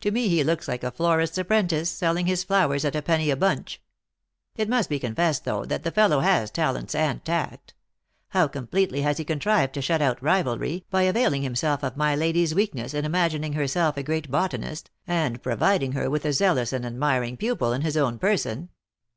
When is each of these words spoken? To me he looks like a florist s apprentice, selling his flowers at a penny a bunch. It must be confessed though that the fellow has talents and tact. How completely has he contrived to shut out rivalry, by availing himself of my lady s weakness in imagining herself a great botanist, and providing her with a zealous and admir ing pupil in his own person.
To 0.00 0.10
me 0.10 0.26
he 0.26 0.42
looks 0.42 0.66
like 0.66 0.82
a 0.82 0.90
florist 0.90 1.34
s 1.34 1.38
apprentice, 1.38 1.88
selling 1.88 2.26
his 2.26 2.42
flowers 2.42 2.84
at 2.84 2.96
a 2.96 3.00
penny 3.00 3.30
a 3.30 3.36
bunch. 3.36 3.80
It 4.56 4.68
must 4.68 4.88
be 4.88 4.98
confessed 4.98 5.44
though 5.44 5.64
that 5.66 5.84
the 5.84 5.92
fellow 5.92 6.18
has 6.18 6.50
talents 6.50 6.96
and 6.96 7.24
tact. 7.24 7.72
How 8.30 8.48
completely 8.48 9.02
has 9.02 9.18
he 9.18 9.24
contrived 9.24 9.74
to 9.74 9.80
shut 9.80 10.02
out 10.02 10.20
rivalry, 10.20 10.84
by 10.90 11.02
availing 11.02 11.42
himself 11.42 11.84
of 11.84 11.96
my 11.96 12.16
lady 12.16 12.42
s 12.42 12.54
weakness 12.54 12.92
in 12.92 13.04
imagining 13.04 13.52
herself 13.52 13.96
a 13.96 14.02
great 14.02 14.28
botanist, 14.32 14.90
and 15.06 15.40
providing 15.44 15.92
her 15.92 16.10
with 16.10 16.24
a 16.24 16.32
zealous 16.32 16.72
and 16.72 16.84
admir 16.84 17.24
ing 17.24 17.36
pupil 17.36 17.72
in 17.72 17.82
his 17.82 17.96
own 17.96 18.18
person. 18.18 18.68